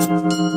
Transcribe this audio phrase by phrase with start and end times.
[0.00, 0.49] Thank you.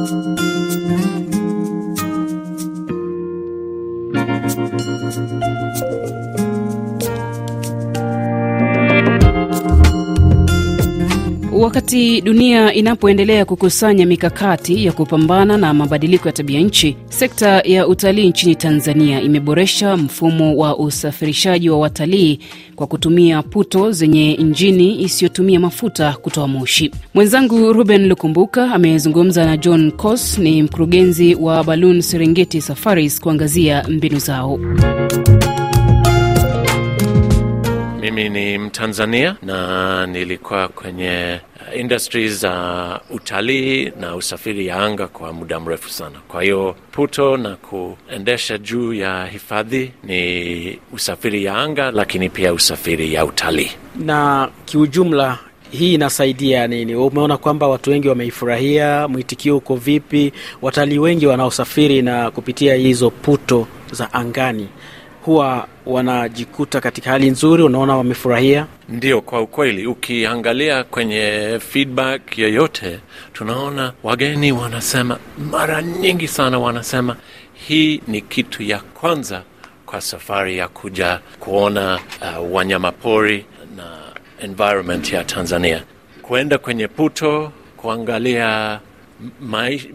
[11.84, 18.28] Wakati dunia inapoendelea kukusanya mikakati ya kupambana na mabadiliko ya tabia nchi, sekta ya utalii
[18.30, 22.40] nchini Tanzania imeboresha mfumo wa usafirishaji wa watalii
[22.76, 26.92] kwa kutumia puto zenye injini isiyotumia mafuta kutoa moshi.
[27.14, 34.20] Mwenzangu Ruben Lukumbuka amezungumza na John Cos, ni mkurugenzi wa Balloon Serengeti Safaris, kuangazia mbinu
[34.20, 34.60] zao.
[38.04, 41.40] Mimi ni Mtanzania na nilikuwa kwenye
[41.76, 42.52] industry za
[43.10, 46.16] uh, utalii na usafiri ya anga kwa muda mrefu sana.
[46.28, 53.14] Kwa hiyo puto na kuendesha juu ya hifadhi ni usafiri ya anga, lakini pia usafiri
[53.14, 53.72] ya utalii.
[54.00, 55.40] Na kiujumla
[55.72, 56.96] hii inasaidia nini?
[56.96, 60.34] Umeona kwamba watu wengi wameifurahia, mwitikio uko vipi?
[60.62, 64.68] Watalii wengi wanaosafiri na kupitia hizo puto za angani
[65.26, 68.66] huwa wanajikuta katika hali nzuri, unaona wamefurahia.
[68.90, 73.00] Ndio, kwa ukweli, ukiangalia kwenye feedback yoyote,
[73.34, 75.18] tunaona wageni wanasema
[75.52, 77.16] mara nyingi sana, wanasema
[77.54, 79.42] hii ni kitu ya kwanza
[79.86, 83.46] kwa safari ya kuja kuona uh, wanyamapori
[83.78, 83.84] na
[84.42, 85.84] environment ya Tanzania,
[86.22, 88.80] kuenda kwenye puto kuangalia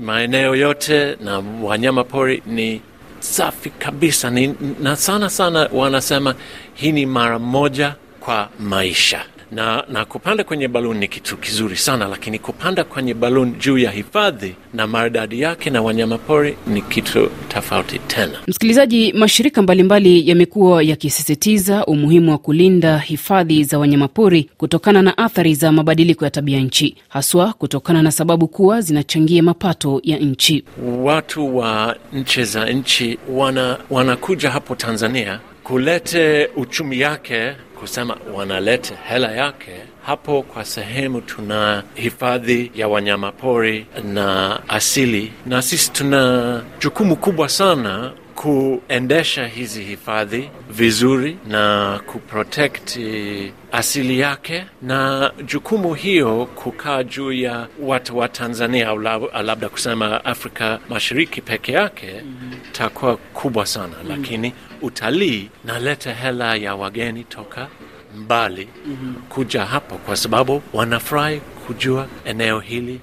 [0.00, 2.80] maeneo yote na wanyamapori ni
[3.20, 4.30] safi kabisa.
[4.30, 6.34] Ni, na sana sana wanasema
[6.74, 12.08] hii ni mara moja kwa maisha na, na kupanda kwenye baluni ni kitu kizuri sana,
[12.08, 17.98] lakini kupanda kwenye baluni juu ya hifadhi na maridadi yake na wanyamapori ni kitu tofauti
[17.98, 18.38] tena.
[18.46, 25.72] Msikilizaji, mashirika mbalimbali yamekuwa yakisisitiza umuhimu wa kulinda hifadhi za wanyamapori kutokana na athari za
[25.72, 30.64] mabadiliko ya tabia nchi, haswa kutokana na sababu kuwa zinachangia mapato ya nchi.
[31.02, 39.32] Watu wa nchi za nchi wana, wanakuja hapo Tanzania kulete uchumi yake kusema wanalete hela
[39.32, 39.72] yake
[40.06, 40.42] hapo.
[40.42, 48.12] Kwa sehemu tuna hifadhi ya wanyamapori na asili, na sisi tuna jukumu kubwa sana
[48.42, 58.18] kuendesha hizi hifadhi vizuri na kuprotekti asili yake, na jukumu hiyo kukaa juu ya watu
[58.18, 58.98] wa Tanzania au
[59.42, 62.60] labda kusema Afrika Mashariki peke yake mm-hmm.
[62.72, 64.50] takuwa kubwa sana mm-hmm.
[64.82, 67.68] Utalii naleta hela ya wageni toka
[68.16, 69.14] mbali mm-hmm.
[69.28, 73.00] kuja hapo kwa sababu wanafurahi kujua eneo hili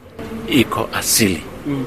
[0.49, 1.41] iko asili.
[1.67, 1.85] Mm.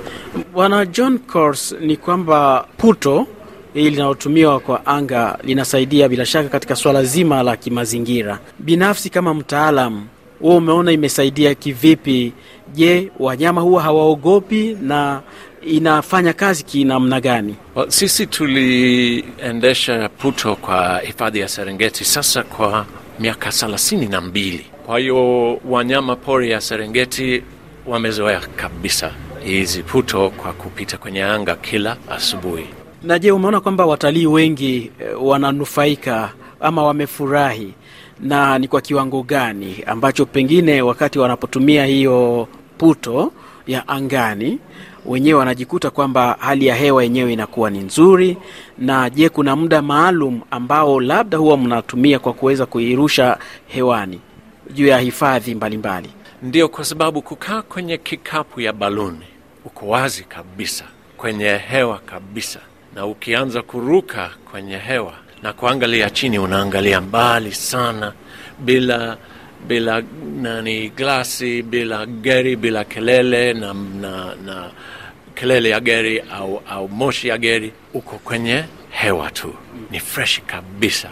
[0.53, 3.26] Bwana John Cors, ni kwamba puto
[3.75, 8.38] hili linalotumiwa kwa anga linasaidia bila shaka katika swala zima la kimazingira.
[8.59, 10.06] Binafsi kama mtaalam,
[10.41, 12.32] wewe umeona imesaidia kivipi?
[12.75, 15.21] Je, wanyama huwa hawaogopi na
[15.66, 17.56] inafanya kazi kinamna gani?
[17.76, 22.87] Well, sisi tuliendesha puto kwa hifadhi ya Serengeti sasa kwa
[23.21, 24.66] miaka thelathini na mbili.
[24.87, 27.43] Kwa hiyo wanyama pori ya Serengeti
[27.87, 29.10] wamezoea kabisa
[29.44, 32.66] hizi puto kwa kupita kwenye anga kila asubuhi.
[33.03, 37.74] Na je, umeona kwamba watalii wengi e, wananufaika ama wamefurahi,
[38.20, 42.48] na ni kwa kiwango gani ambacho pengine wakati wanapotumia hiyo
[42.78, 43.32] puto
[43.66, 44.58] ya angani
[45.06, 48.36] wenyewe wanajikuta kwamba hali ya hewa yenyewe inakuwa ni nzuri.
[48.78, 54.20] Na je, kuna muda maalum ambao labda huwa mnatumia kwa kuweza kuirusha hewani
[54.70, 56.08] juu ya hifadhi mbalimbali?
[56.42, 59.25] Ndio, kwa sababu kukaa kwenye kikapu ya baluni
[59.64, 60.84] uko wazi kabisa
[61.16, 62.60] kwenye hewa kabisa,
[62.94, 65.12] na ukianza kuruka kwenye hewa
[65.43, 68.12] na kuangalia chini, unaangalia mbali sana
[68.59, 69.16] bila
[69.69, 70.03] bila
[70.43, 74.71] nani glasi, bila gari, bila kelele na, na, na
[75.34, 79.54] kelele ya gari au, au moshi ya gari, uko kwenye hewa tu,
[79.91, 81.09] ni fresh kabisa.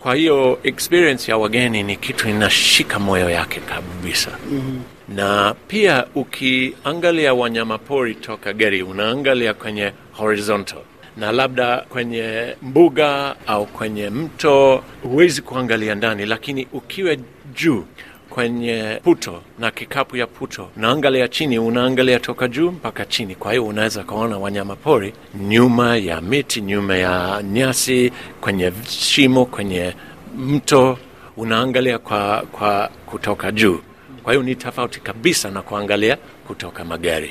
[0.00, 4.30] Kwa hiyo experience ya wageni ni kitu inashika moyo yake kabisa.
[4.50, 4.82] mm-hmm.
[5.16, 10.78] Na pia ukiangalia wanyamapori toka gari, unaangalia kwenye horizontal
[11.16, 17.16] na labda kwenye mbuga au kwenye mto huwezi kuangalia ndani, lakini ukiwa
[17.54, 17.84] juu
[18.30, 23.34] kwenye puto na kikapu ya puto, unaangalia chini, unaangalia toka juu mpaka chini.
[23.34, 29.94] Kwa hiyo unaweza kuona wanyama pori nyuma ya miti, nyuma ya nyasi, kwenye shimo, kwenye
[30.38, 30.98] mto,
[31.36, 33.80] unaangalia kwa, kwa kutoka juu.
[34.22, 36.16] Kwa hiyo ni tofauti kabisa na kuangalia
[36.46, 37.30] kutoka magari.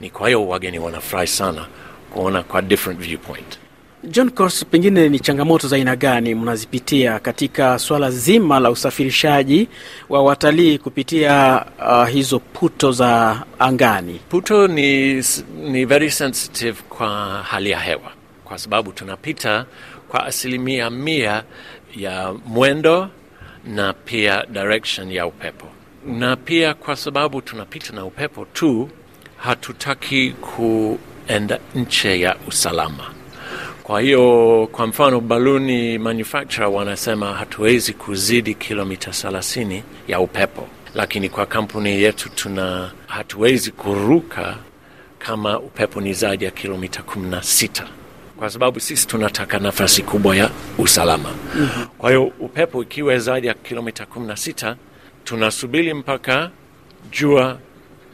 [0.00, 1.66] Ni kwa hiyo wageni wanafurahi sana
[2.10, 3.58] kuona kwa different viewpoint.
[4.04, 9.68] John Cors, pengine ni changamoto za aina gani mnazipitia katika swala zima la usafirishaji
[10.08, 14.20] wa watalii kupitia uh, hizo puto za angani?
[14.28, 15.14] Puto ni,
[15.62, 17.08] ni very sensitive kwa
[17.42, 18.12] hali ya hewa,
[18.44, 19.66] kwa sababu tunapita
[20.08, 21.44] kwa asilimia mia
[21.96, 23.08] ya mwendo
[23.64, 25.66] na pia direction ya upepo,
[26.06, 28.88] na pia kwa sababu tunapita na upepo tu,
[29.36, 30.30] hatutaki
[31.28, 33.04] kuenda nche ya usalama.
[33.82, 41.46] Kwa hiyo kwa mfano baluni manufacturer wanasema hatuwezi kuzidi kilomita 30 ya upepo, lakini kwa
[41.46, 44.56] kampuni yetu tuna hatuwezi kuruka
[45.18, 47.84] kama upepo ni zaidi ya kilomita 16
[48.36, 51.28] kwa sababu sisi tunataka nafasi kubwa ya usalama.
[51.54, 51.86] Mm-hmm.
[51.86, 54.74] Kwa hiyo upepo ikiwa zaidi ya kilomita 16
[55.24, 56.50] tunasubiri mpaka
[57.10, 57.58] jua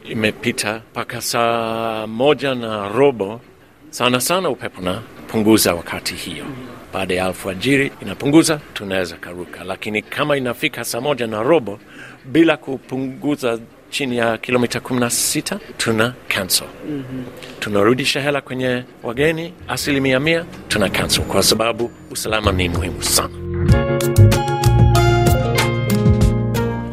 [0.09, 3.41] imepita mpaka saa moja na robo
[3.89, 6.45] sana sana upepo na punguza wakati hiyo.
[6.93, 11.79] Baada ya alfajiri inapunguza, tunaweza karuka, lakini kama inafika saa moja na robo
[12.25, 13.59] bila kupunguza
[13.89, 16.67] chini ya kilomita 16 tuna cancel.
[16.89, 17.23] Mm-hmm.
[17.59, 23.44] Tunarudisha hela kwenye wageni asilimia mia, tuna cancel kwa sababu usalama ni muhimu sana.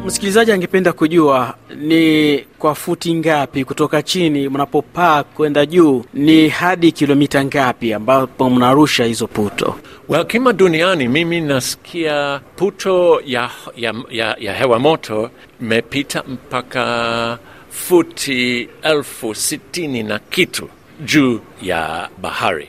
[0.05, 7.45] Msikilizaji angependa kujua ni kwa futi ngapi kutoka chini mnapopaa kwenda juu, ni hadi kilomita
[7.45, 9.75] ngapi ambapo mnarusha hizo puto?
[10.09, 15.29] Well, kima duniani mimi nasikia puto ya, ya, ya, ya hewa moto
[15.61, 17.37] imepita mpaka
[17.69, 20.69] futi elfu sitini na kitu
[21.05, 22.67] juu ya bahari,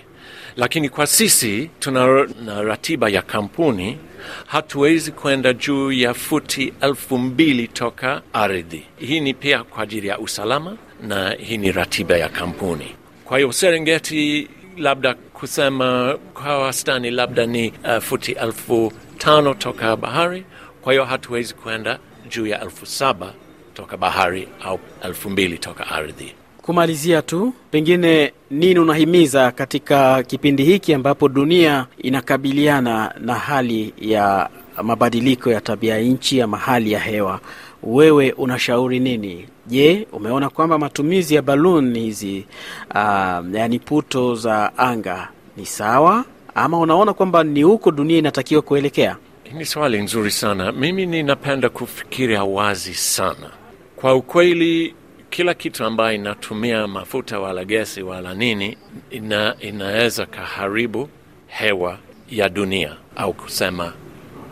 [0.57, 3.99] lakini kwa sisi tuna na ratiba ya kampuni
[4.47, 8.83] hatuwezi kwenda juu ya futi elfu mbili toka ardhi.
[8.97, 12.95] Hii ni pia kwa ajili ya usalama na hii ni ratiba ya kampuni.
[13.25, 20.45] Kwa hiyo Serengeti, labda kusema kwa wastani, labda ni uh, futi elfu tano toka bahari.
[20.83, 21.99] Kwa hiyo hatuwezi kwenda
[22.29, 23.33] juu ya elfu saba
[23.75, 26.35] toka bahari au elfu mbili toka ardhi.
[26.65, 34.49] Kumalizia tu, pengine nini unahimiza katika kipindi hiki ambapo dunia inakabiliana na hali ya
[34.83, 37.41] mabadiliko ya tabia nchi ama hali ya hewa?
[37.83, 39.49] Wewe unashauri nini?
[39.67, 42.47] Je, umeona kwamba matumizi ya baluni hizi
[42.91, 46.25] uh, yani puto za anga ni sawa,
[46.55, 49.17] ama unaona kwamba ni huko dunia inatakiwa kuelekea?
[49.53, 50.73] Ni swali nzuri sana.
[50.73, 53.51] Mimi ninapenda kufikiria wazi sana.
[53.97, 54.95] Kwa ukweli
[55.35, 58.79] kila kitu ambayo inatumia mafuta wala gesi wala nini
[59.11, 61.09] ina, inaweza kaharibu
[61.47, 61.99] hewa
[62.31, 63.93] ya dunia au kusema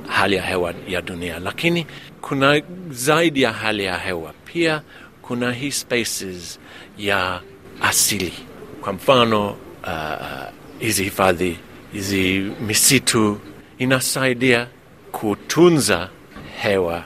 [0.09, 1.87] hali ya hewa ya dunia, lakini
[2.21, 4.83] kuna zaidi ya hali ya hewa, pia
[5.23, 6.61] kuna hii spaces
[6.99, 7.41] ya
[7.81, 8.33] asili.
[8.81, 9.57] Kwa mfano
[10.79, 11.57] hizi uh, hifadhi
[11.93, 13.41] hizi misitu
[13.79, 14.67] inasaidia
[15.13, 16.09] kutunza
[16.63, 17.05] hewa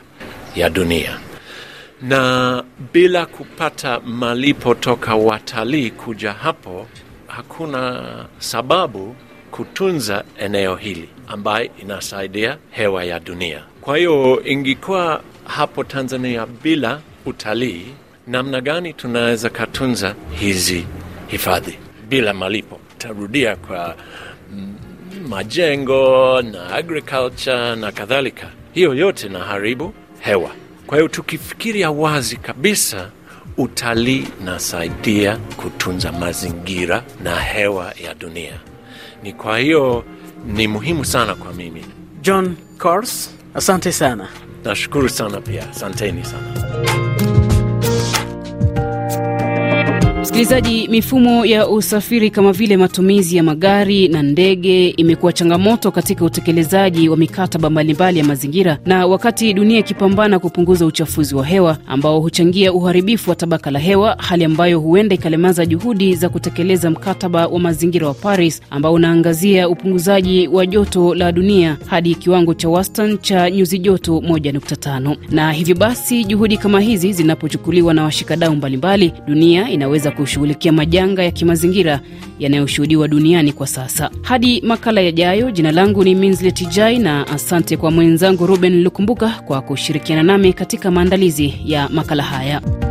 [0.55, 1.25] ya dunia
[2.02, 6.87] na bila kupata malipo toka watalii kuja hapo,
[7.26, 8.02] hakuna
[8.38, 9.16] sababu
[9.50, 13.62] kutunza eneo hili ambayo inasaidia hewa ya dunia.
[13.81, 17.87] Kwa hiyo ingekuwa hapo Tanzania bila utalii,
[18.26, 20.87] namna gani tunaweza katunza hizi
[21.26, 21.78] hifadhi
[22.08, 22.81] bila malipo?
[22.99, 23.96] Tarudia kwa
[25.28, 30.50] majengo na agriculture na kadhalika, hiyo yote na haribu hewa.
[30.86, 33.10] Kwa hiyo tukifikiria wazi kabisa,
[33.56, 38.61] utalii nasaidia kutunza mazingira na hewa ya dunia.
[39.22, 40.04] Ni kwa hiyo
[40.46, 41.84] ni muhimu sana kwa mimi.
[42.22, 44.28] John Cors, asante sana.
[44.64, 46.65] Nashukuru sana pia, asanteni sana.
[50.37, 57.09] Msikilizaji, mifumo ya usafiri kama vile matumizi ya magari na ndege imekuwa changamoto katika utekelezaji
[57.09, 62.73] wa mikataba mbalimbali ya mazingira, na wakati dunia ikipambana kupunguza uchafuzi wa hewa ambao huchangia
[62.73, 68.07] uharibifu wa tabaka la hewa, hali ambayo huenda ikalemaza juhudi za kutekeleza mkataba wa mazingira
[68.09, 73.78] wa Paris ambao unaangazia upunguzaji wa joto la dunia hadi kiwango cha wastani cha nyuzi
[73.78, 75.16] joto 1.5.
[75.31, 81.30] Na hivyo basi, juhudi kama hizi zinapochukuliwa na washikadau mbalimbali, dunia inaweza kushughulikia majanga ya
[81.30, 82.00] kimazingira
[82.38, 84.11] yanayoshuhudiwa duniani kwa sasa.
[84.23, 89.61] Hadi makala yajayo, jina langu ni Minslet Jai na asante kwa mwenzangu Ruben Lukumbuka kwa
[89.62, 92.86] kushirikiana nami katika maandalizi ya makala haya.